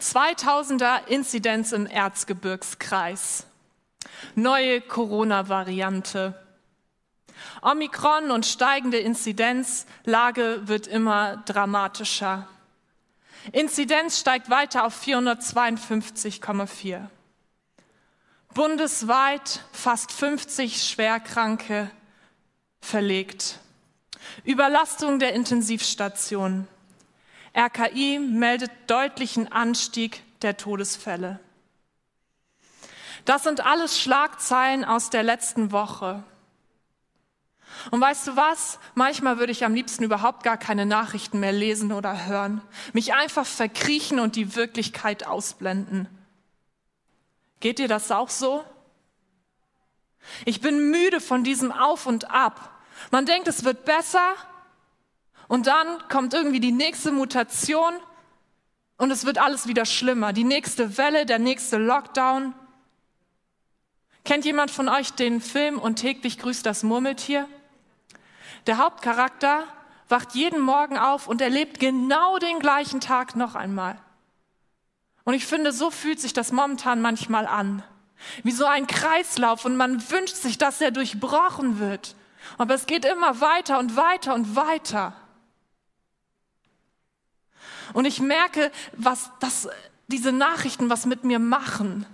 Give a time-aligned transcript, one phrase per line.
[0.00, 3.46] 2000er Inzidenz im Erzgebirgskreis.
[4.34, 6.34] Neue Corona-Variante.
[7.62, 12.48] Omikron und steigende Inzidenzlage wird immer dramatischer.
[13.52, 17.06] Inzidenz steigt weiter auf 452,4.
[18.54, 21.90] Bundesweit fast 50 Schwerkranke
[22.80, 23.58] verlegt.
[24.44, 26.66] Überlastung der Intensivstationen.
[27.56, 31.40] RKI meldet deutlichen Anstieg der Todesfälle.
[33.24, 36.24] Das sind alles Schlagzeilen aus der letzten Woche.
[37.90, 38.78] Und weißt du was?
[38.94, 42.62] Manchmal würde ich am liebsten überhaupt gar keine Nachrichten mehr lesen oder hören.
[42.92, 46.08] Mich einfach verkriechen und die Wirklichkeit ausblenden.
[47.60, 48.64] Geht dir das auch so?
[50.44, 52.80] Ich bin müde von diesem Auf und Ab.
[53.10, 54.34] Man denkt, es wird besser
[55.48, 57.94] und dann kommt irgendwie die nächste Mutation
[58.98, 60.32] und es wird alles wieder schlimmer.
[60.32, 62.54] Die nächste Welle, der nächste Lockdown.
[64.24, 67.48] Kennt jemand von euch den Film und täglich grüßt das Murmeltier?
[68.66, 69.64] Der Hauptcharakter
[70.08, 73.98] wacht jeden Morgen auf und erlebt genau den gleichen Tag noch einmal.
[75.24, 77.82] Und ich finde, so fühlt sich das momentan manchmal an.
[78.42, 82.16] Wie so ein Kreislauf und man wünscht sich, dass er durchbrochen wird.
[82.58, 85.14] Aber es geht immer weiter und weiter und weiter.
[87.92, 89.68] Und ich merke, was das,
[90.08, 92.06] diese Nachrichten was mit mir machen.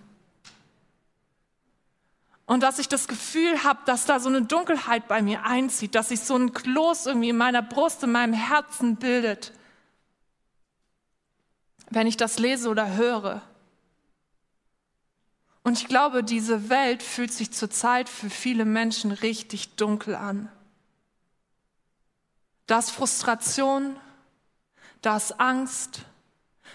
[2.47, 6.11] Und dass ich das Gefühl habe, dass da so eine Dunkelheit bei mir einzieht, dass
[6.11, 9.53] sich so ein Kloß irgendwie in meiner Brust, in meinem Herzen bildet
[11.95, 13.43] wenn ich das lese oder höre.
[15.63, 20.51] Und ich glaube, diese Welt fühlt sich zurzeit für viele Menschen richtig dunkel an.
[22.67, 23.97] Da ist Frustration,
[25.05, 26.07] da Angst,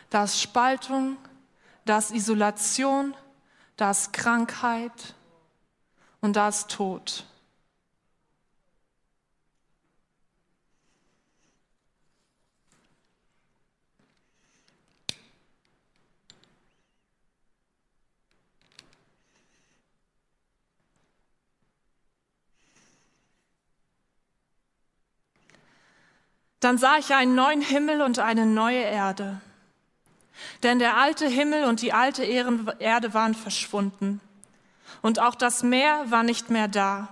[0.10, 1.18] da Spaltung,
[1.86, 3.16] da Isolation,
[3.76, 5.16] da Krankheit
[6.22, 7.26] und da Tod.
[26.60, 29.40] Dann sah ich einen neuen Himmel und eine neue Erde.
[30.64, 34.22] Denn der alte Himmel und die alte Erde waren verschwunden.
[35.02, 37.10] Und auch das Meer war nicht mehr da.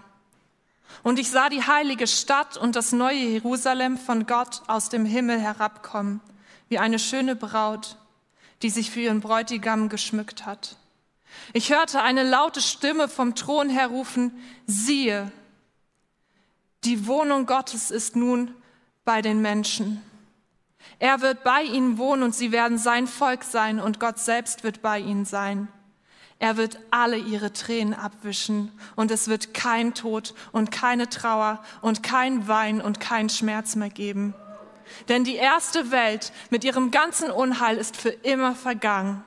[1.04, 5.40] Und ich sah die heilige Stadt und das neue Jerusalem von Gott aus dem Himmel
[5.40, 6.22] herabkommen,
[6.70, 7.98] wie eine schöne Braut,
[8.62, 10.78] die sich für ihren Bräutigam geschmückt hat.
[11.54, 14.32] Ich hörte eine laute Stimme vom Thron her rufen,
[14.66, 15.32] siehe,
[16.84, 18.56] die Wohnung Gottes ist nun
[19.08, 20.04] bei den Menschen.
[21.00, 24.82] Er wird bei ihnen wohnen und sie werden sein Volk sein und Gott selbst wird
[24.82, 25.70] bei ihnen sein.
[26.40, 32.04] Er wird alle ihre Tränen abwischen und es wird kein Tod und keine Trauer und
[32.04, 34.36] kein Wein und kein Schmerz mehr geben.
[35.08, 39.24] Denn die erste Welt mit ihrem ganzen Unheil ist für immer vergangen.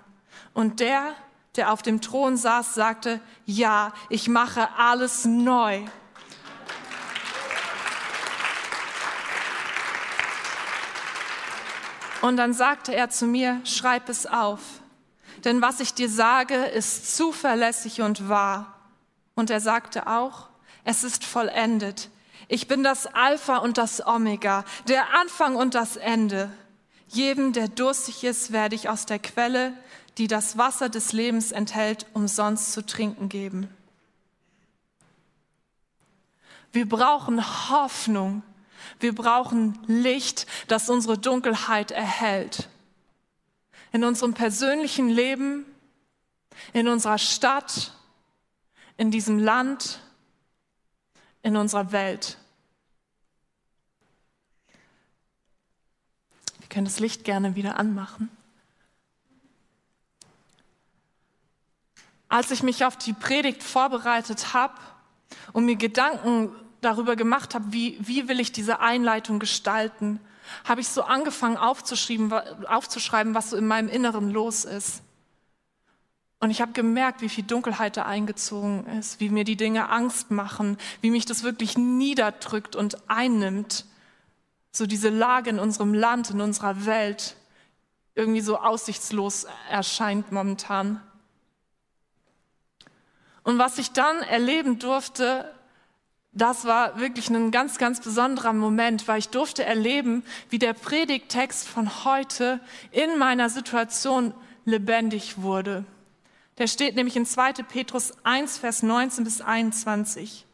[0.52, 1.14] Und der,
[1.56, 5.84] der auf dem Thron saß, sagte, ja, ich mache alles neu.
[12.20, 14.60] Und dann sagte er zu mir, schreib es auf,
[15.44, 18.76] denn was ich dir sage, ist zuverlässig und wahr.
[19.34, 20.48] Und er sagte auch,
[20.84, 22.10] es ist vollendet.
[22.48, 26.50] Ich bin das Alpha und das Omega, der Anfang und das Ende.
[27.08, 29.72] Jedem, der durstig ist, werde ich aus der Quelle,
[30.19, 33.69] die das Wasser des Lebens enthält, umsonst zu trinken geben.
[36.72, 38.42] Wir brauchen Hoffnung
[38.98, 42.68] wir brauchen Licht, das unsere Dunkelheit erhält.
[43.92, 45.64] In unserem persönlichen Leben,
[46.72, 47.92] in unserer Stadt,
[48.96, 50.00] in diesem Land,
[51.42, 52.36] in unserer Welt.
[56.58, 58.28] Wir können das Licht gerne wieder anmachen.
[62.28, 64.78] Als ich mich auf die Predigt vorbereitet habe
[65.52, 70.21] und mir Gedanken darüber gemacht habe, wie, wie will ich diese Einleitung gestalten,
[70.65, 72.32] habe ich so angefangen aufzuschreiben,
[72.67, 75.03] aufzuschreiben, was so in meinem Inneren los ist.
[76.41, 80.31] Und ich habe gemerkt, wie viel Dunkelheit da eingezogen ist, wie mir die Dinge Angst
[80.31, 83.85] machen, wie mich das wirklich niederdrückt und einnimmt.
[84.73, 87.37] So diese Lage in unserem Land, in unserer Welt
[88.15, 91.03] irgendwie so aussichtslos erscheint momentan.
[93.43, 95.53] Und was ich dann erleben durfte,
[96.32, 101.67] das war wirklich ein ganz, ganz besonderer Moment, weil ich durfte erleben, wie der Predigttext
[101.67, 102.61] von heute
[102.93, 104.32] in meiner Situation
[104.65, 105.85] lebendig wurde.
[106.59, 107.55] Der steht nämlich in 2.
[107.65, 110.47] Petrus 1, Vers 19 bis 21.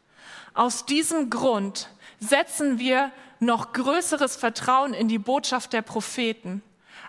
[0.53, 1.89] Aus diesem Grund
[2.19, 6.63] setzen wir noch größeres Vertrauen in die Botschaft der Propheten.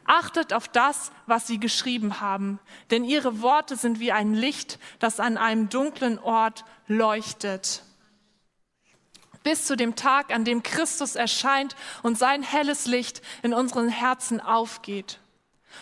[0.04, 2.58] Achtet auf das, was sie geschrieben haben,
[2.90, 7.82] denn ihre Worte sind wie ein Licht, das an einem dunklen Ort leuchtet.
[9.48, 14.42] Bis zu dem Tag, an dem Christus erscheint und sein helles Licht in unseren Herzen
[14.42, 15.20] aufgeht.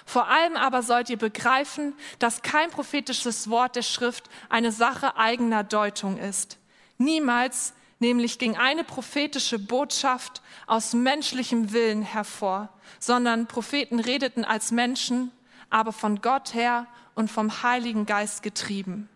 [0.04, 5.64] Vor allem aber sollt ihr begreifen, dass kein prophetisches Wort der Schrift eine Sache eigener
[5.64, 6.58] Deutung ist.
[6.96, 12.68] Niemals nämlich ging eine prophetische Botschaft aus menschlichem Willen hervor,
[13.00, 15.32] sondern Propheten redeten als Menschen,
[15.70, 16.86] aber von Gott her
[17.16, 19.08] und vom Heiligen Geist getrieben.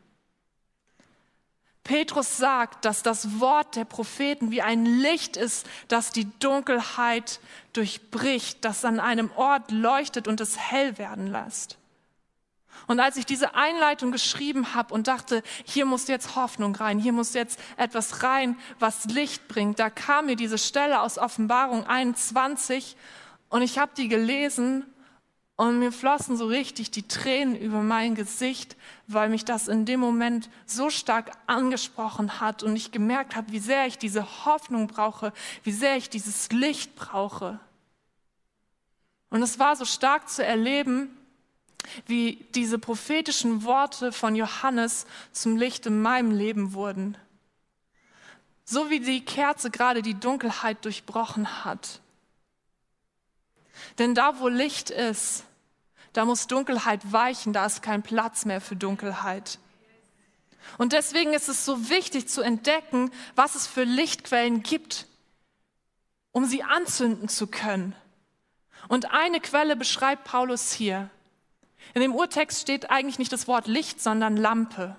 [1.91, 7.41] Petrus sagt, dass das Wort der Propheten wie ein Licht ist, das die Dunkelheit
[7.73, 11.79] durchbricht, das an einem Ort leuchtet und es hell werden lässt.
[12.87, 17.13] Und als ich diese Einleitung geschrieben habe und dachte, hier muss jetzt Hoffnung rein, hier
[17.13, 22.97] muss jetzt etwas rein, was Licht bringt, da kam mir diese Stelle aus Offenbarung 21
[23.49, 24.87] und ich habe die gelesen
[25.61, 28.77] und mir flossen so richtig die Tränen über mein Gesicht,
[29.09, 33.59] weil mich das in dem Moment so stark angesprochen hat und ich gemerkt habe, wie
[33.59, 37.61] sehr ich diese Hoffnung brauche, wie sehr ich dieses Licht brauche.
[39.29, 41.15] Und es war so stark zu erleben,
[42.07, 47.19] wie diese prophetischen Worte von Johannes zum Licht in meinem Leben wurden.
[48.65, 52.01] So wie die Kerze gerade die Dunkelheit durchbrochen hat.
[53.99, 55.45] Denn da, wo Licht ist,
[56.13, 59.59] da muss Dunkelheit weichen, da ist kein Platz mehr für Dunkelheit.
[60.79, 65.07] Und deswegen ist es so wichtig zu entdecken, was es für Lichtquellen gibt,
[66.33, 67.95] um sie anzünden zu können.
[68.89, 71.11] Und eine Quelle beschreibt Paulus hier.
[71.95, 74.97] In dem Urtext steht eigentlich nicht das Wort Licht, sondern Lampe.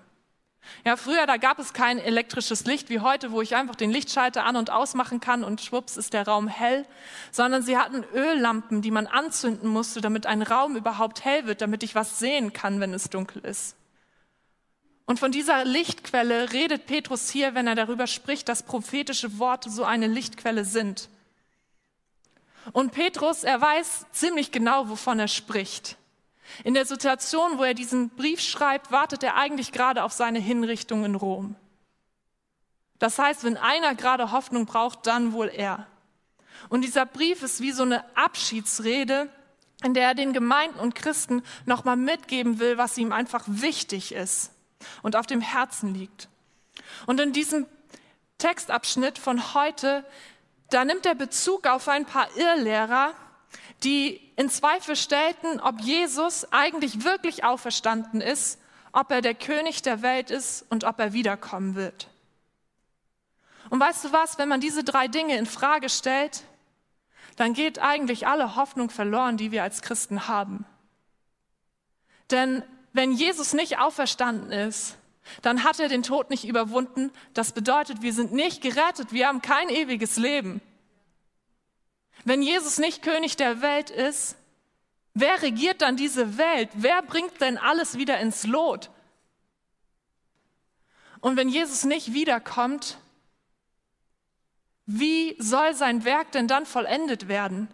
[0.85, 4.45] Ja, früher, da gab es kein elektrisches Licht wie heute, wo ich einfach den Lichtschalter
[4.45, 6.85] an- und ausmachen kann und schwupps ist der Raum hell,
[7.31, 11.83] sondern sie hatten Öllampen, die man anzünden musste, damit ein Raum überhaupt hell wird, damit
[11.83, 13.75] ich was sehen kann, wenn es dunkel ist.
[15.05, 19.83] Und von dieser Lichtquelle redet Petrus hier, wenn er darüber spricht, dass prophetische Worte so
[19.83, 21.09] eine Lichtquelle sind.
[22.71, 25.97] Und Petrus, er weiß ziemlich genau, wovon er spricht.
[26.63, 31.05] In der Situation, wo er diesen Brief schreibt, wartet er eigentlich gerade auf seine Hinrichtung
[31.05, 31.55] in Rom.
[32.99, 35.87] Das heißt, wenn einer gerade Hoffnung braucht, dann wohl er.
[36.69, 39.29] Und dieser Brief ist wie so eine Abschiedsrede,
[39.83, 44.51] in der er den Gemeinden und Christen nochmal mitgeben will, was ihm einfach wichtig ist
[45.01, 46.29] und auf dem Herzen liegt.
[47.07, 47.65] Und in diesem
[48.37, 50.05] Textabschnitt von heute,
[50.69, 53.13] da nimmt er Bezug auf ein paar Irrlehrer,
[53.83, 58.59] die in Zweifel stellten, ob Jesus eigentlich wirklich auferstanden ist,
[58.91, 62.07] ob er der König der Welt ist und ob er wiederkommen wird.
[63.69, 66.43] Und weißt du was, wenn man diese drei Dinge in Frage stellt,
[67.37, 70.65] dann geht eigentlich alle Hoffnung verloren, die wir als Christen haben.
[72.29, 72.63] Denn
[72.93, 74.97] wenn Jesus nicht auferstanden ist,
[75.41, 77.11] dann hat er den Tod nicht überwunden.
[77.33, 80.61] Das bedeutet, wir sind nicht gerettet, wir haben kein ewiges Leben.
[82.23, 84.35] Wenn Jesus nicht König der Welt ist,
[85.13, 86.69] wer regiert dann diese Welt?
[86.73, 88.89] Wer bringt denn alles wieder ins Lot?
[91.19, 92.97] Und wenn Jesus nicht wiederkommt,
[94.85, 97.67] wie soll sein Werk denn dann vollendet werden?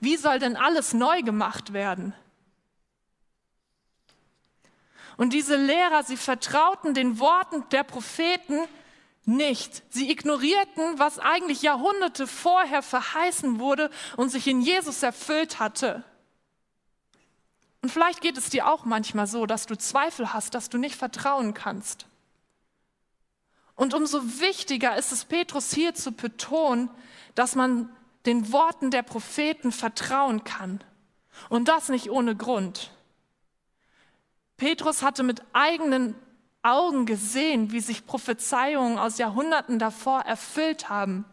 [0.00, 2.14] Wie soll denn alles neu gemacht werden?
[5.16, 8.60] Und diese Lehrer, sie vertrauten den Worten der Propheten
[9.24, 9.82] nicht.
[9.90, 16.04] Sie ignorierten, was eigentlich Jahrhunderte vorher verheißen wurde und sich in Jesus erfüllt hatte.
[17.82, 20.96] Und vielleicht geht es dir auch manchmal so, dass du Zweifel hast, dass du nicht
[20.96, 22.06] vertrauen kannst.
[23.74, 26.90] Und umso wichtiger ist es Petrus hier zu betonen,
[27.34, 27.88] dass man
[28.26, 30.82] den Worten der Propheten vertrauen kann.
[31.48, 32.92] Und das nicht ohne Grund.
[34.56, 36.14] Petrus hatte mit eigenen
[36.62, 41.24] Augen gesehen, wie sich Prophezeiungen aus Jahrhunderten davor erfüllt haben.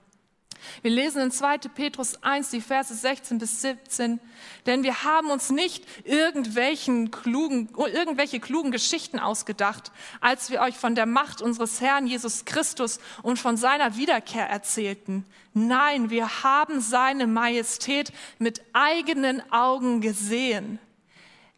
[0.82, 1.58] Wir lesen in 2.
[1.74, 4.20] Petrus 1, die Verse 16 bis 17,
[4.66, 10.96] denn wir haben uns nicht irgendwelchen klugen, irgendwelche klugen Geschichten ausgedacht, als wir euch von
[10.96, 15.26] der Macht unseres Herrn Jesus Christus und von seiner Wiederkehr erzählten.
[15.54, 20.80] Nein, wir haben seine Majestät mit eigenen Augen gesehen.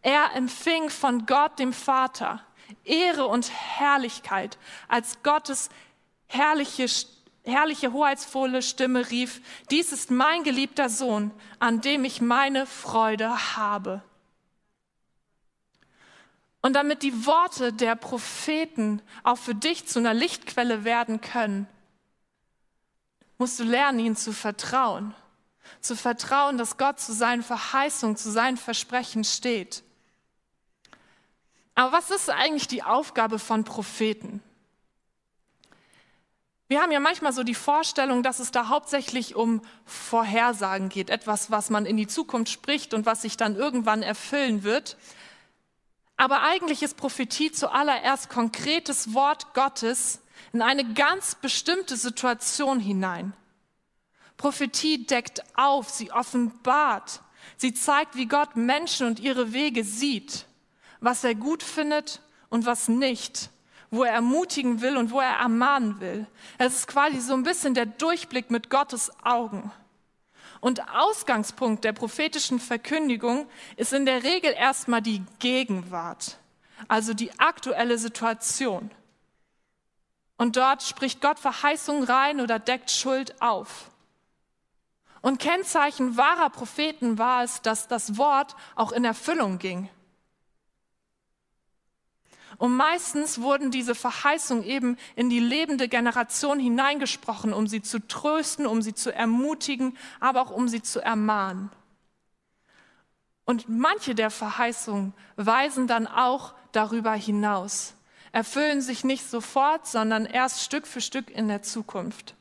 [0.04, 2.44] Er empfing von Gott, dem Vater,
[2.84, 5.70] Ehre und Herrlichkeit, als Gottes
[6.28, 6.86] herrliche,
[7.44, 14.02] herrliche, hoheitsvolle Stimme rief, dies ist mein geliebter Sohn, an dem ich meine Freude habe.
[16.62, 21.68] Und damit die Worte der Propheten auch für dich zu einer Lichtquelle werden können,
[23.38, 25.16] musst du lernen, ihnen zu vertrauen.
[25.80, 29.84] Zu vertrauen, dass Gott zu seinen Verheißungen, zu seinen Versprechen steht.
[31.76, 34.42] Aber was ist eigentlich die Aufgabe von Propheten?
[36.72, 41.52] Wir haben ja manchmal so die Vorstellung, dass es da hauptsächlich um Vorhersagen geht, etwas,
[41.52, 44.96] was man in die Zukunft spricht und was sich dann irgendwann erfüllen wird.
[46.16, 50.22] Aber eigentlich ist Prophetie zuallererst konkretes Wort Gottes
[50.54, 53.34] in eine ganz bestimmte Situation hinein.
[54.38, 57.22] Prophetie deckt auf, sie offenbart,
[57.58, 60.46] sie zeigt, wie Gott Menschen und ihre Wege sieht,
[61.02, 63.50] was er gut findet und was nicht,
[63.90, 66.28] wo er ermutigen will und wo er ermahnen will.
[66.58, 69.72] Es ist quasi so ein bisschen der Durchblick mit Gottes Augen.
[70.62, 76.38] Und Ausgangspunkt der prophetischen Verkündigung ist in der Regel erstmal die Gegenwart,
[76.88, 78.92] also die aktuelle Situation.
[80.38, 83.90] Und dort spricht Gott Verheißung rein oder deckt Schuld auf.
[85.22, 89.90] Und Kennzeichen wahrer Propheten war es, dass das Wort auch in Erfüllung ging.
[92.58, 98.66] Und meistens wurden diese Verheißungen eben in die lebende Generation hineingesprochen, um sie zu trösten,
[98.66, 101.70] um sie zu ermutigen, aber auch um sie zu ermahnen.
[103.46, 107.96] Und manche der Verheißungen weisen dann auch darüber hinaus,
[108.32, 112.36] erfüllen sich nicht sofort, sondern erst Stück für Stück in der Zukunft.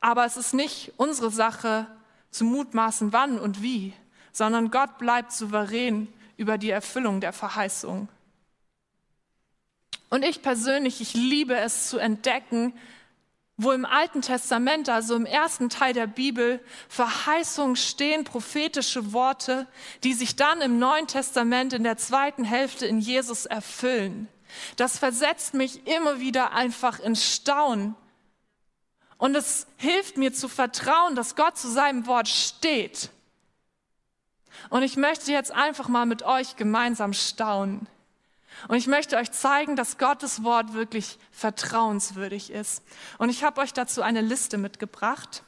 [0.00, 1.86] Aber es ist nicht unsere Sache
[2.30, 3.92] zu mutmaßen, wann und wie,
[4.32, 6.08] sondern Gott bleibt souverän
[6.40, 8.08] über die Erfüllung der Verheißung.
[10.08, 12.72] Und ich persönlich, ich liebe es zu entdecken,
[13.58, 19.66] wo im Alten Testament, also im ersten Teil der Bibel, Verheißungen stehen, prophetische Worte,
[20.02, 24.26] die sich dann im Neuen Testament in der zweiten Hälfte in Jesus erfüllen.
[24.76, 27.94] Das versetzt mich immer wieder einfach in Staunen.
[29.18, 33.10] Und es hilft mir zu vertrauen, dass Gott zu seinem Wort steht
[34.68, 37.88] und ich möchte jetzt einfach mal mit euch gemeinsam staunen.
[38.68, 42.82] Und ich möchte euch zeigen, dass Gottes Wort wirklich vertrauenswürdig ist.
[43.18, 45.42] Und ich habe euch dazu eine Liste mitgebracht.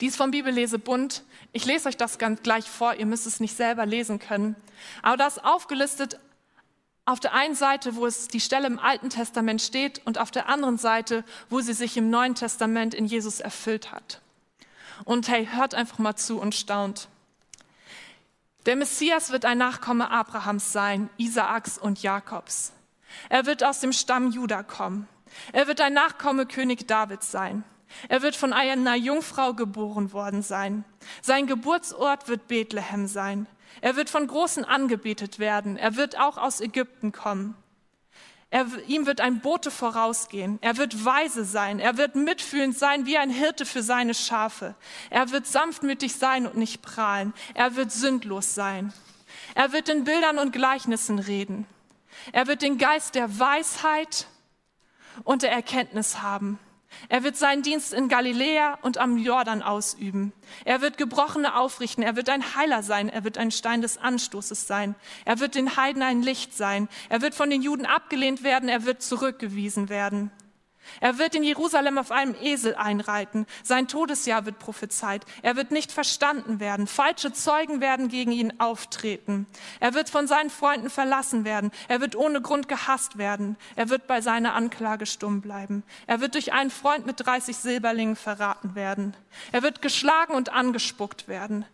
[0.00, 1.22] Die ist vom Bibellesebund.
[1.52, 2.94] Ich lese euch das ganz gleich vor.
[2.94, 4.54] Ihr müsst es nicht selber lesen können.
[5.02, 6.18] Aber da ist aufgelistet
[7.06, 10.48] auf der einen Seite, wo es die Stelle im Alten Testament steht und auf der
[10.48, 14.20] anderen Seite, wo sie sich im Neuen Testament in Jesus erfüllt hat.
[15.04, 17.08] Und hey, hört einfach mal zu und staunt.
[18.66, 22.72] Der Messias wird ein Nachkomme Abrahams sein, Isaaks und Jakobs.
[23.28, 25.06] Er wird aus dem Stamm Juda kommen.
[25.52, 27.64] Er wird ein Nachkomme König Davids sein.
[28.08, 30.84] Er wird von einer Jungfrau geboren worden sein.
[31.20, 33.46] Sein Geburtsort wird Bethlehem sein.
[33.82, 35.76] Er wird von Großen angebetet werden.
[35.76, 37.54] Er wird auch aus Ägypten kommen.
[38.54, 40.60] Er, ihm wird ein Bote vorausgehen.
[40.60, 41.80] Er wird weise sein.
[41.80, 44.76] Er wird mitfühlend sein wie ein Hirte für seine Schafe.
[45.10, 47.34] Er wird sanftmütig sein und nicht prahlen.
[47.54, 48.92] Er wird sündlos sein.
[49.56, 51.66] Er wird in Bildern und Gleichnissen reden.
[52.30, 54.28] Er wird den Geist der Weisheit
[55.24, 56.60] und der Erkenntnis haben.
[57.08, 60.32] Er wird seinen Dienst in Galiläa und am Jordan ausüben.
[60.64, 62.02] Er wird Gebrochene aufrichten.
[62.02, 63.08] Er wird ein Heiler sein.
[63.08, 64.94] Er wird ein Stein des Anstoßes sein.
[65.24, 66.88] Er wird den Heiden ein Licht sein.
[67.08, 68.68] Er wird von den Juden abgelehnt werden.
[68.68, 70.30] Er wird zurückgewiesen werden.
[71.00, 73.46] Er wird in Jerusalem auf einem Esel einreiten.
[73.62, 75.24] Sein Todesjahr wird prophezeit.
[75.42, 76.86] Er wird nicht verstanden werden.
[76.86, 79.46] Falsche Zeugen werden gegen ihn auftreten.
[79.80, 81.70] Er wird von seinen Freunden verlassen werden.
[81.88, 83.56] Er wird ohne Grund gehasst werden.
[83.76, 85.82] Er wird bei seiner Anklage stumm bleiben.
[86.06, 89.16] Er wird durch einen Freund mit 30 Silberlingen verraten werden.
[89.52, 91.64] Er wird geschlagen und angespuckt werden.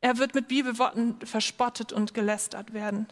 [0.00, 3.06] Er wird mit Bibelworten verspottet und gelästert werden.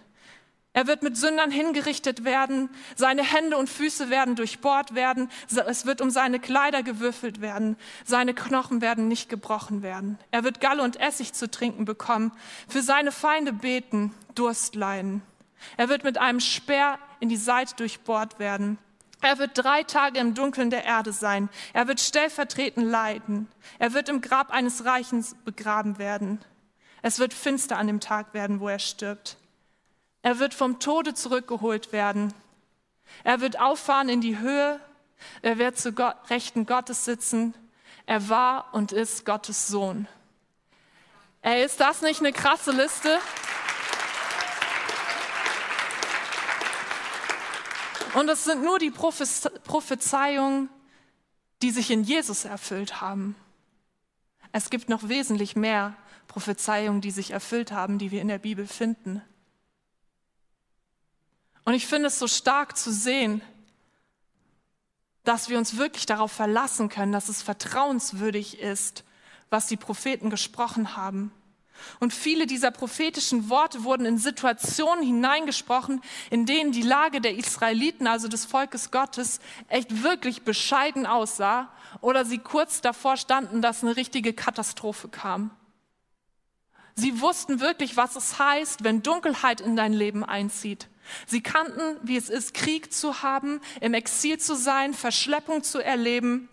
[0.74, 5.30] Er wird mit Sündern hingerichtet werden, seine Hände und Füße werden durchbohrt werden,
[5.66, 7.76] es wird um seine Kleider gewürfelt werden,
[8.06, 10.18] seine Knochen werden nicht gebrochen werden.
[10.30, 12.32] Er wird Galle und Essig zu trinken bekommen,
[12.68, 15.20] für seine Feinde beten, Durst leiden.
[15.76, 18.78] Er wird mit einem Speer in die Seite durchbohrt werden.
[19.20, 21.48] Er wird drei Tage im Dunkeln der Erde sein.
[21.74, 23.46] Er wird stellvertretend leiden.
[23.78, 26.40] Er wird im Grab eines Reichens begraben werden.
[27.02, 29.36] Es wird finster an dem Tag werden, wo er stirbt.
[30.22, 32.32] Er wird vom Tode zurückgeholt werden.
[33.24, 34.80] Er wird auffahren in die Höhe.
[35.42, 37.54] Er wird zu Gott, Rechten Gottes sitzen.
[38.06, 40.08] Er war und ist Gottes Sohn.
[41.42, 43.18] Ey, ist das nicht eine krasse Liste?
[48.14, 50.68] Und es sind nur die Prophezeiungen,
[51.62, 53.34] die sich in Jesus erfüllt haben.
[54.52, 55.96] Es gibt noch wesentlich mehr
[56.28, 59.22] Prophezeiungen, die sich erfüllt haben, die wir in der Bibel finden.
[61.64, 63.42] Und ich finde es so stark zu sehen,
[65.24, 69.04] dass wir uns wirklich darauf verlassen können, dass es vertrauenswürdig ist,
[69.50, 71.32] was die Propheten gesprochen haben.
[72.00, 76.00] Und viele dieser prophetischen Worte wurden in Situationen hineingesprochen,
[76.30, 81.68] in denen die Lage der Israeliten, also des Volkes Gottes, echt wirklich bescheiden aussah
[82.00, 85.50] oder sie kurz davor standen, dass eine richtige Katastrophe kam.
[86.94, 90.88] Sie wussten wirklich, was es heißt, wenn Dunkelheit in dein Leben einzieht.
[91.26, 96.48] Sie kannten, wie es ist, Krieg zu haben, im Exil zu sein, Verschleppung zu erleben,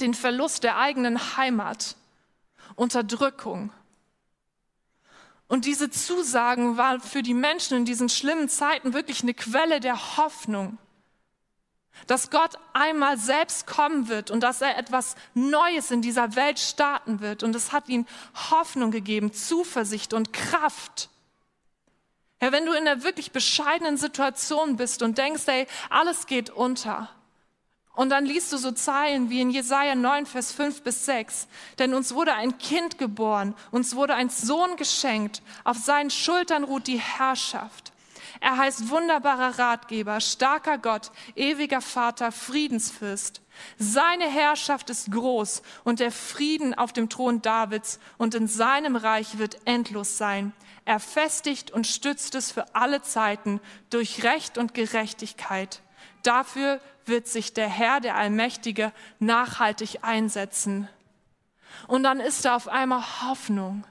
[0.00, 1.96] den Verlust der eigenen Heimat,
[2.74, 3.72] Unterdrückung.
[5.48, 10.16] Und diese Zusagen waren für die Menschen in diesen schlimmen Zeiten wirklich eine Quelle der
[10.16, 10.78] Hoffnung,
[12.06, 17.20] dass Gott einmal selbst kommen wird und dass er etwas Neues in dieser Welt starten
[17.20, 17.42] wird.
[17.42, 18.06] Und es hat ihnen
[18.50, 21.08] Hoffnung gegeben, Zuversicht und Kraft.
[22.40, 27.08] Ja, wenn du in einer wirklich bescheidenen Situation bist und denkst, ey, alles geht unter,
[27.96, 31.48] und dann liest du so Zeilen wie in Jesaja 9, Vers 5 bis 6.
[31.78, 36.86] Denn uns wurde ein Kind geboren, uns wurde ein Sohn geschenkt, auf seinen Schultern ruht
[36.86, 37.92] die Herrschaft.
[38.40, 43.40] Er heißt wunderbarer Ratgeber, starker Gott, ewiger Vater, Friedensfürst.
[43.78, 49.38] Seine Herrschaft ist groß und der Frieden auf dem Thron Davids und in seinem Reich
[49.38, 50.52] wird endlos sein.
[50.86, 55.82] Er festigt und stützt es für alle Zeiten durch Recht und Gerechtigkeit.
[56.22, 60.88] Dafür wird sich der Herr, der Allmächtige, nachhaltig einsetzen.
[61.88, 63.84] Und dann ist da auf einmal Hoffnung.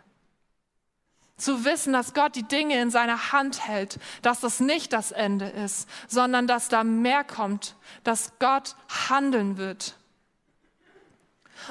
[1.36, 5.48] Zu wissen, dass Gott die Dinge in seiner Hand hält, dass das nicht das Ende
[5.48, 7.76] ist, sondern dass da mehr kommt,
[8.06, 8.78] dass Gott
[9.10, 9.98] handeln wird.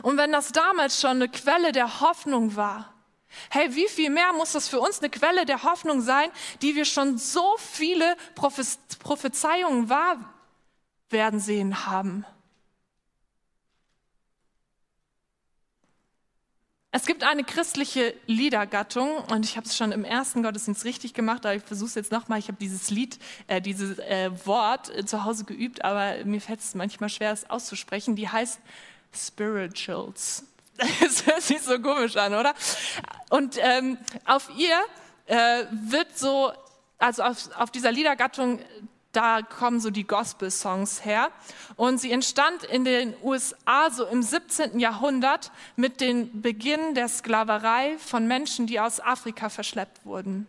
[0.03, 2.94] Und wenn das damals schon eine Quelle der Hoffnung war,
[3.51, 6.31] hey, wie viel mehr muss das für uns eine Quelle der Hoffnung sein,
[6.63, 10.19] die wir schon so viele Prophezeiungen wahr
[11.11, 12.25] werden sehen haben.
[16.97, 21.45] Es gibt eine christliche Liedergattung und ich habe es schon im ersten Gottesdienst richtig gemacht,
[21.45, 22.39] aber ich versuche es jetzt nochmal.
[22.39, 23.19] Ich habe dieses Lied,
[23.49, 27.51] äh, dieses äh, Wort äh, zu Hause geübt, aber mir fällt es manchmal schwer, es
[27.51, 28.15] auszusprechen.
[28.15, 28.61] Die heißt
[29.13, 30.45] Spirituals.
[30.77, 32.55] Das hört sich so komisch an, oder?
[33.31, 34.77] Und ähm, auf ihr
[35.27, 36.53] äh, wird so,
[36.99, 38.59] also auf, auf dieser Liedergattung
[39.15, 41.31] da kommen so die Gospel-Songs her.
[41.77, 44.79] Und sie entstand in den USA so im 17.
[44.81, 50.47] Jahrhundert mit dem Beginn der Sklaverei von Menschen, die aus Afrika verschleppt wurden.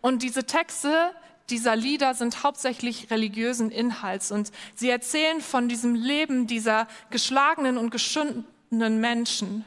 [0.00, 1.12] Und diese Texte
[1.50, 7.90] dieser Lieder sind hauptsächlich religiösen Inhalts und sie erzählen von diesem Leben dieser geschlagenen und
[7.90, 9.64] geschundenen Menschen.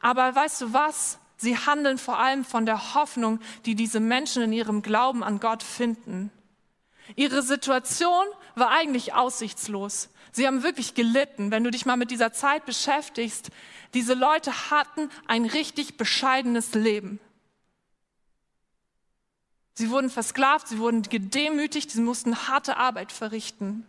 [0.00, 1.18] Aber weißt du was?
[1.36, 5.62] Sie handeln vor allem von der Hoffnung, die diese Menschen in ihrem Glauben an Gott
[5.62, 6.32] finden.
[7.16, 10.10] Ihre Situation war eigentlich aussichtslos.
[10.32, 11.50] Sie haben wirklich gelitten.
[11.50, 13.50] Wenn du dich mal mit dieser Zeit beschäftigst,
[13.94, 17.20] diese Leute hatten ein richtig bescheidenes Leben.
[19.74, 23.86] Sie wurden versklavt, sie wurden gedemütigt, sie mussten harte Arbeit verrichten.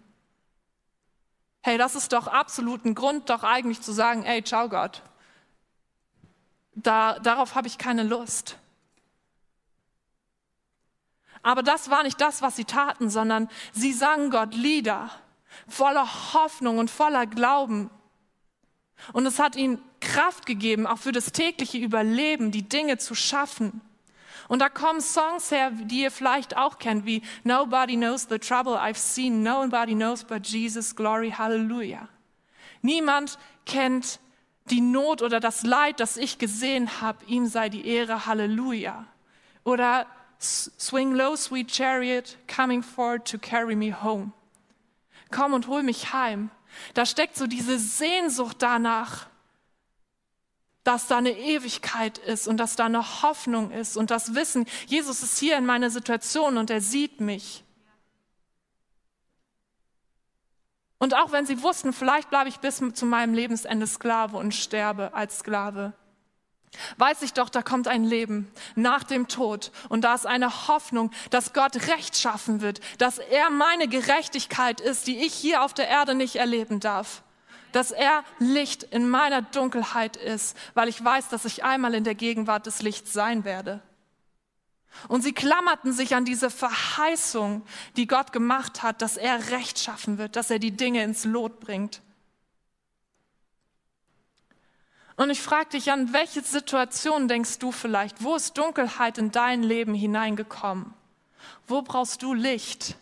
[1.62, 5.04] Hey, das ist doch absolut ein Grund, doch eigentlich zu sagen, ey, ciao Gott
[6.84, 8.58] da, darauf habe ich keine Lust.
[11.42, 15.10] Aber das war nicht das, was sie taten, sondern sie sangen Gott Lieder
[15.68, 17.90] voller Hoffnung und voller Glauben.
[19.14, 23.82] Und es hat ihnen Kraft gegeben, auch für das tägliche Überleben, die Dinge zu schaffen.
[24.50, 28.74] Und da kommen Songs her, die ihr vielleicht auch kennt, wie Nobody knows the trouble
[28.74, 32.10] I've seen, nobody knows but Jesus, glory, hallelujah.
[32.82, 34.20] Niemand kennt
[34.66, 39.06] die Not oder das Leid, das ich gesehen habe, ihm sei die Ehre, Halleluja.
[39.64, 40.08] Oder
[40.42, 44.32] Swing low, sweet chariot, coming forward to carry me home.
[45.32, 46.50] Komm und hol mich heim.
[46.96, 49.28] Da steckt so diese Sehnsucht danach,
[50.90, 55.22] dass da eine Ewigkeit ist und dass da eine Hoffnung ist und das Wissen, Jesus
[55.22, 57.64] ist hier in meiner Situation und er sieht mich.
[60.98, 65.14] Und auch wenn sie wussten, vielleicht bleibe ich bis zu meinem Lebensende Sklave und sterbe
[65.14, 65.94] als Sklave,
[66.98, 71.12] weiß ich doch, da kommt ein Leben nach dem Tod und da ist eine Hoffnung,
[71.30, 75.88] dass Gott Recht schaffen wird, dass er meine Gerechtigkeit ist, die ich hier auf der
[75.88, 77.22] Erde nicht erleben darf.
[77.72, 82.16] Dass er Licht in meiner Dunkelheit ist, weil ich weiß, dass ich einmal in der
[82.16, 83.82] Gegenwart des Lichts sein werde.
[85.08, 87.64] Und sie klammerten sich an diese Verheißung,
[87.96, 91.60] die Gott gemacht hat, dass er Recht schaffen wird, dass er die Dinge ins Lot
[91.60, 92.02] bringt.
[95.16, 98.24] Und ich frage dich, an welche Situation denkst du vielleicht?
[98.24, 100.94] Wo ist Dunkelheit in dein Leben hineingekommen?
[101.68, 102.96] Wo brauchst du Licht?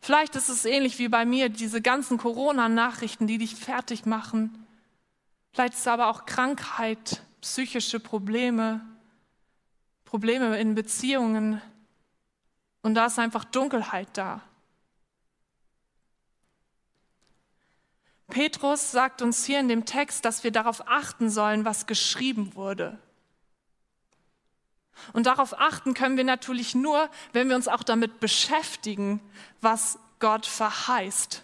[0.00, 4.66] Vielleicht ist es ähnlich wie bei mir, diese ganzen Corona-Nachrichten, die dich fertig machen.
[5.52, 8.80] Vielleicht ist es aber auch Krankheit, psychische Probleme,
[10.04, 11.60] Probleme in Beziehungen.
[12.82, 14.40] Und da ist einfach Dunkelheit da.
[18.28, 22.98] Petrus sagt uns hier in dem Text, dass wir darauf achten sollen, was geschrieben wurde.
[25.12, 29.20] Und darauf achten können wir natürlich nur, wenn wir uns auch damit beschäftigen,
[29.60, 31.42] was Gott verheißt.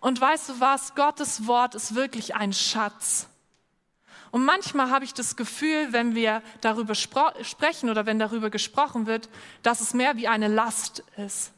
[0.00, 0.94] Und weißt du was?
[0.94, 3.28] Gottes Wort ist wirklich ein Schatz.
[4.30, 9.28] Und manchmal habe ich das Gefühl, wenn wir darüber sprechen oder wenn darüber gesprochen wird,
[9.62, 11.52] dass es mehr wie eine Last ist.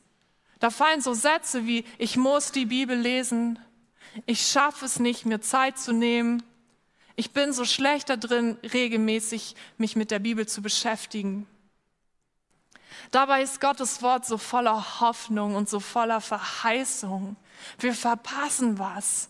[0.59, 3.59] Da fallen so Sätze wie, ich muss die Bibel lesen,
[4.27, 6.43] ich schaffe es nicht, mir Zeit zu nehmen.
[7.17, 11.47] Ich bin so schlecht da drin, regelmäßig mich mit der Bibel zu beschäftigen.
[13.11, 17.37] Dabei ist Gottes Wort so voller Hoffnung und so voller Verheißung.
[17.79, 19.29] Wir verpassen was,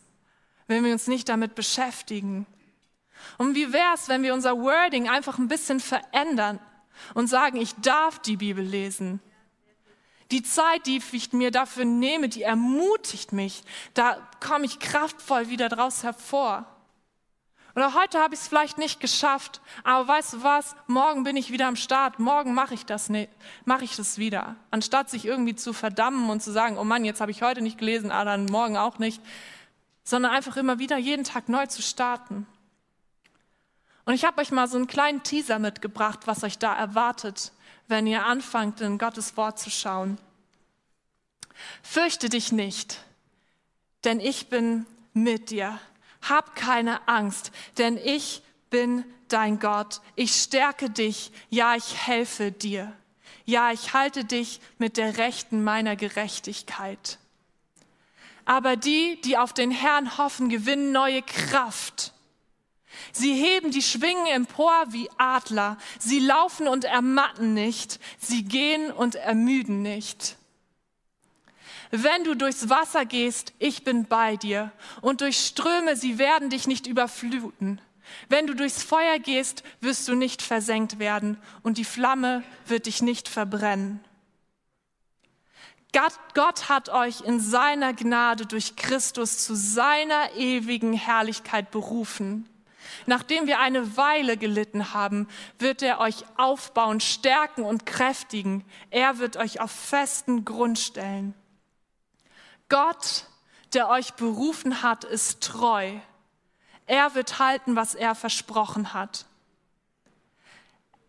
[0.67, 2.47] wenn wir uns nicht damit beschäftigen.
[3.39, 6.61] Und wie wäre es, wenn wir unser Wording einfach ein bisschen verändern
[7.15, 9.21] und sagen, ich darf die Bibel lesen.
[10.31, 13.63] Die Zeit, die ich mir dafür nehme, die ermutigt mich.
[13.95, 16.67] Da komme ich kraftvoll wieder draus hervor.
[17.75, 20.77] Oder heute habe ich es vielleicht nicht geschafft, aber weißt du was?
[20.87, 22.19] Morgen bin ich wieder am Start.
[22.19, 23.31] Morgen mache ich das nicht,
[23.65, 24.57] mache ich das wieder.
[24.71, 27.79] Anstatt sich irgendwie zu verdammen und zu sagen, oh Mann, jetzt habe ich heute nicht
[27.79, 29.23] gelesen, aber dann morgen auch nicht,
[30.05, 32.47] sondern einfach immer wieder jeden Tag neu zu starten.
[34.05, 37.53] Und ich habe euch mal so einen kleinen Teaser mitgebracht, was euch da erwartet,
[37.89, 40.19] wenn ihr anfangt, in Gottes Wort zu schauen.
[41.83, 43.03] Fürchte dich nicht,
[44.05, 45.79] denn ich bin mit dir.
[46.23, 50.01] Hab keine Angst, denn ich bin dein Gott.
[50.15, 52.93] Ich stärke dich, ja, ich helfe dir.
[53.45, 57.19] Ja, ich halte dich mit der Rechten meiner Gerechtigkeit.
[58.45, 62.13] Aber die, die auf den Herrn hoffen, gewinnen neue Kraft.
[63.13, 65.79] Sie heben die Schwingen empor wie Adler.
[65.99, 68.01] Sie laufen und ermatten nicht.
[68.19, 70.37] Sie gehen und ermüden nicht.
[71.95, 74.73] Wenn du durchs Wasser gehst, ich bin bei dir.
[75.03, 77.83] Und durch Ströme, sie werden dich nicht überfluten.
[78.31, 83.03] Wenn du durchs Feuer gehst, wirst du nicht versenkt werden und die Flamme wird dich
[83.03, 84.03] nicht verbrennen.
[85.93, 92.49] Gott, hat euch in seiner Gnade durch Christus zu seiner ewigen Herrlichkeit berufen.
[93.05, 95.29] Nachdem wir eine Weile gelitten haben,
[95.59, 98.65] wird er euch aufbauen, stärken und kräftigen.
[98.89, 101.35] Er wird euch auf festen Grund stellen.
[102.73, 103.27] Gott,
[103.75, 105.93] der euch berufen hat, ist treu.
[106.87, 109.27] Er wird halten, was er versprochen hat.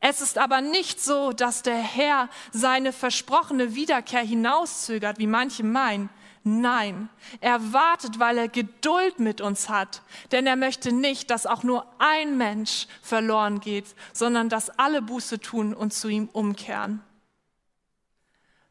[0.02, 6.10] Es ist aber nicht so, dass der Herr seine versprochene Wiederkehr hinauszögert, wie manche meinen.
[6.44, 7.08] Nein,
[7.40, 10.02] er wartet, weil er Geduld mit uns hat,
[10.34, 15.40] denn er möchte nicht, dass auch nur ein Mensch verloren geht, sondern dass alle Buße
[15.40, 17.02] tun und zu ihm umkehren.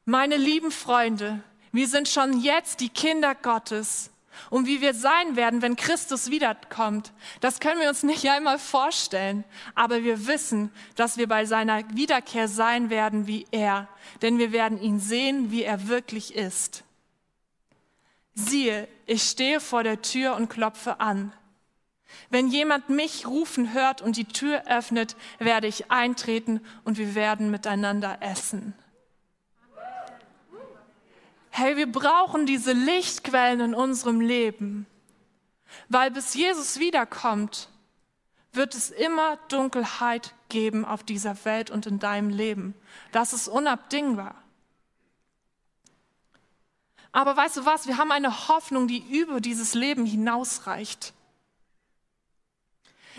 [0.04, 4.10] Meine lieben Freunde, wir sind schon jetzt die Kinder Gottes.
[4.50, 9.44] Und wie wir sein werden, wenn Christus wiederkommt, das können wir uns nicht einmal vorstellen.
[9.74, 13.88] Aber wir wissen, dass wir bei seiner Wiederkehr sein werden wie er.
[14.22, 16.84] Denn wir werden ihn sehen, wie er wirklich ist.
[18.34, 21.32] Siehe, ich stehe vor der Tür und klopfe an.
[22.30, 27.50] Wenn jemand mich rufen hört und die Tür öffnet, werde ich eintreten und wir werden
[27.50, 28.74] miteinander essen.
[31.54, 34.86] Hey, wir brauchen diese Lichtquellen in unserem Leben,
[35.90, 37.68] weil bis Jesus wiederkommt,
[38.54, 42.74] wird es immer Dunkelheit geben auf dieser Welt und in deinem Leben.
[43.12, 44.34] Das ist unabdingbar.
[47.12, 51.12] Aber weißt du was, wir haben eine Hoffnung, die über dieses Leben hinausreicht.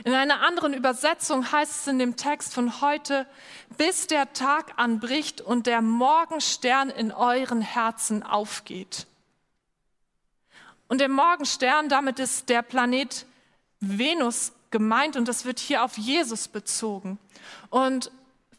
[0.03, 3.27] In einer anderen Übersetzung heißt es in dem Text von heute,
[3.77, 9.05] bis der Tag anbricht und der Morgenstern in euren Herzen aufgeht.
[10.87, 13.25] Und der Morgenstern, damit ist der Planet
[13.79, 17.19] Venus gemeint und das wird hier auf Jesus bezogen.
[17.69, 18.11] Und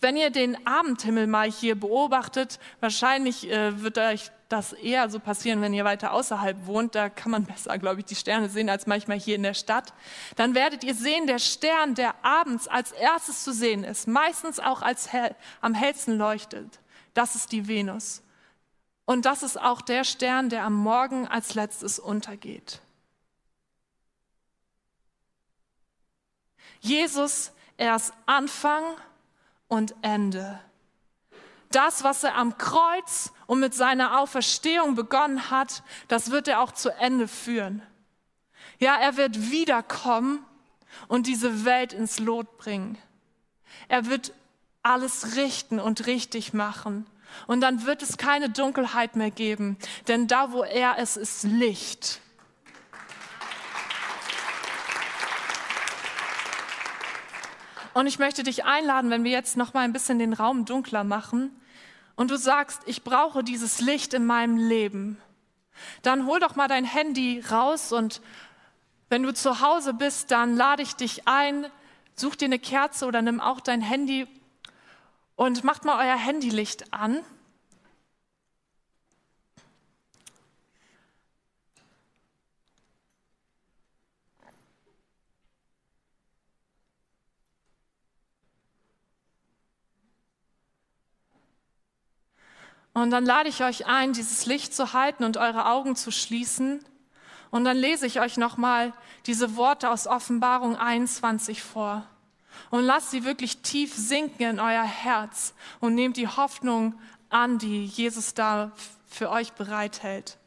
[0.05, 5.63] wenn ihr den Abendhimmel mal hier beobachtet, wahrscheinlich äh, wird euch das eher so passieren,
[5.63, 6.95] wenn ihr weiter außerhalb wohnt.
[6.95, 9.95] Da kann man besser, glaube ich, die Sterne sehen als manchmal hier in der Stadt.
[10.37, 14.83] Dann werdet ihr sehen, der Stern, der abends als erstes zu sehen ist, meistens auch
[14.83, 16.81] als hell, am hellsten leuchtet,
[17.15, 18.23] das ist die Venus.
[19.07, 22.83] Und das ist auch der Stern, der am Morgen als letztes untergeht.
[26.81, 28.83] Jesus, er ist Anfang
[29.69, 30.61] und Ende.
[31.71, 36.73] Das, was er am Kreuz und mit seiner Auferstehung begonnen hat, das wird er auch
[36.73, 37.83] zu Ende führen.
[38.79, 40.45] Ja, er wird wiederkommen
[41.09, 42.99] und diese Welt ins Lot bringen.
[43.89, 44.33] Er wird
[44.83, 47.07] alles richten und richtig machen.
[47.47, 52.21] Und dann wird es keine Dunkelheit mehr geben, denn da, wo er ist, ist Licht.
[57.95, 61.05] Und ich möchte dich einladen, wenn wir jetzt noch mal ein bisschen den Raum dunkler
[61.05, 61.53] machen
[62.17, 65.17] und du sagst, ich brauche dieses Licht in meinem Leben,
[66.03, 68.21] dann hol doch mal dein Handy raus und
[69.11, 71.67] wenn du zu Hause bist, dann lade ich dich ein,
[72.17, 74.27] such dir eine Kerze oder nimm auch dein Handy
[75.37, 77.21] und macht mal euer Handylicht an.
[92.95, 96.83] Und dann lade ich euch ein, dieses Licht zu halten und eure Augen zu schließen.
[97.51, 98.93] Und dann lese ich euch nochmal
[99.27, 102.07] diese Worte aus Offenbarung 21 vor.
[102.71, 106.95] Und lasst sie wirklich tief sinken in euer Herz und nehmt die Hoffnung
[107.31, 108.71] an, die Jesus da
[109.07, 110.39] für euch bereithält.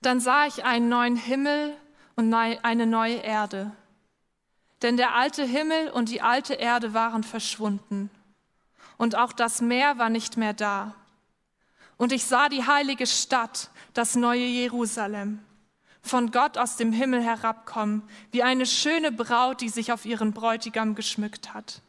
[0.00, 1.76] Dann sah ich einen neuen Himmel
[2.14, 3.72] und eine neue Erde.
[4.82, 8.10] Denn der alte Himmel und die alte Erde waren verschwunden
[8.96, 10.94] und auch das Meer war nicht mehr da.
[11.96, 15.40] Und ich sah die heilige Stadt, das neue Jerusalem,
[16.02, 20.94] von Gott aus dem Himmel herabkommen, wie eine schöne Braut, die sich auf ihren Bräutigam
[20.94, 21.80] geschmückt hat.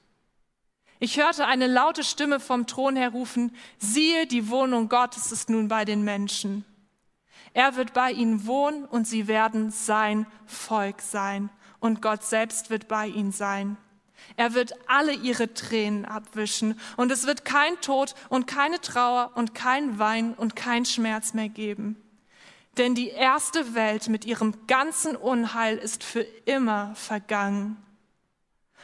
[1.00, 5.68] Ich hörte eine laute Stimme vom Thron her rufen, siehe, die Wohnung Gottes ist nun
[5.68, 6.64] bei den Menschen.
[7.54, 12.88] Er wird bei ihnen wohnen und sie werden sein Volk sein und Gott selbst wird
[12.88, 13.78] bei ihnen sein.
[14.38, 19.56] Er wird alle ihre Tränen abwischen und es wird kein Tod und keine Trauer und
[19.56, 22.02] kein Wein und kein Schmerz mehr geben.
[22.78, 27.78] Denn die erste Welt mit ihrem ganzen Unheil ist für immer vergangen.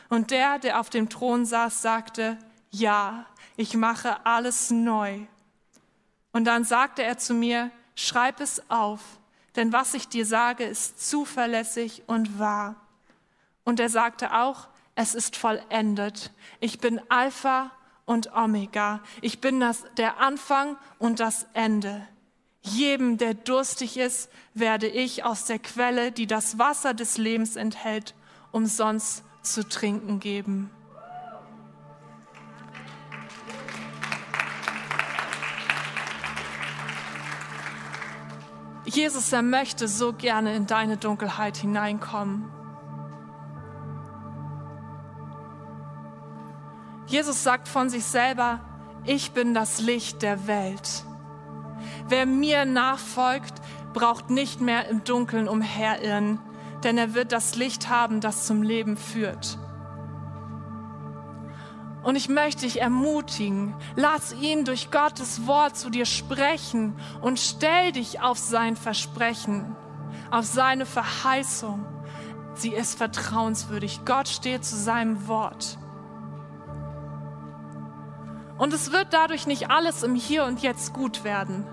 [0.09, 2.37] Und der, der auf dem Thron saß, sagte,
[2.69, 3.25] ja,
[3.57, 5.19] ich mache alles neu.
[6.31, 9.01] Und dann sagte er zu mir, schreib es auf,
[9.55, 12.75] denn was ich dir sage, ist zuverlässig und wahr.
[13.63, 16.31] Und er sagte auch, es ist vollendet.
[16.59, 17.71] Ich bin Alpha
[18.05, 19.01] und Omega.
[19.21, 22.07] Ich bin das, der Anfang und das Ende.
[22.61, 28.13] Jedem, der durstig ist, werde ich aus der Quelle, die das Wasser des Lebens enthält,
[28.51, 30.69] umsonst zu trinken geben.
[38.85, 42.60] Jesus, er möchte so gerne in deine Dunkelheit hineinkommen.
[47.11, 48.61] Jesus sagt von sich selber,
[49.03, 51.03] ich bin das Licht der Welt.
[52.07, 53.53] Wer mir nachfolgt,
[53.93, 56.39] braucht nicht mehr im Dunkeln umherirren,
[56.85, 59.57] denn er wird das Licht haben, das zum Leben führt.
[62.01, 67.91] Und ich möchte dich ermutigen, lass ihn durch Gottes Wort zu dir sprechen und stell
[67.91, 69.75] dich auf sein Versprechen,
[70.31, 71.85] auf seine Verheißung.
[72.53, 74.05] Sie ist vertrauenswürdig.
[74.05, 75.77] Gott steht zu seinem Wort.
[78.61, 81.65] Und es wird dadurch nicht alles im Hier und Jetzt gut werden.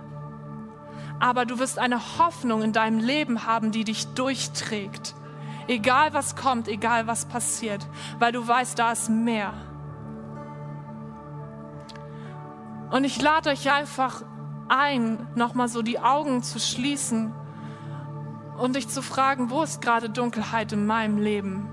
[1.20, 5.14] Aber du wirst eine Hoffnung in deinem Leben haben, die dich durchträgt.
[5.66, 7.86] Egal was kommt, egal was passiert,
[8.18, 9.52] weil du weißt, da ist mehr.
[12.90, 14.22] Und ich lade euch einfach
[14.70, 17.34] ein, nochmal so die Augen zu schließen
[18.56, 21.68] und dich zu fragen, wo ist gerade Dunkelheit in meinem Leben?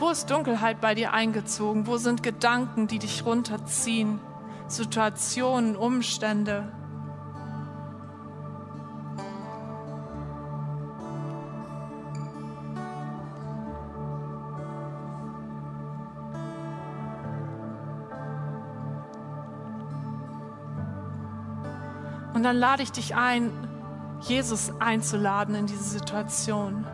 [0.00, 1.88] Wo ist Dunkelheit bei dir eingezogen?
[1.88, 4.20] Wo sind Gedanken, die dich runterziehen?
[4.68, 6.72] Situationen, Umstände?
[22.34, 23.50] Und dann lade ich dich ein,
[24.20, 26.86] Jesus einzuladen in diese Situation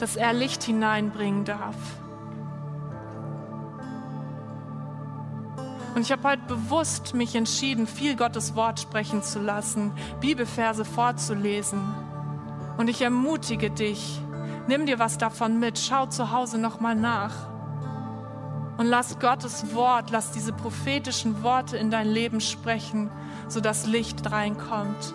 [0.00, 1.76] dass er Licht hineinbringen darf.
[5.94, 11.80] Und ich habe heute bewusst mich entschieden, viel Gottes Wort sprechen zu lassen, Bibelverse vorzulesen.
[12.78, 14.20] Und ich ermutige dich,
[14.66, 17.34] nimm dir was davon mit, schau zu Hause nochmal nach.
[18.78, 23.10] Und lass Gottes Wort, lass diese prophetischen Worte in dein Leben sprechen,
[23.48, 25.14] sodass Licht reinkommt.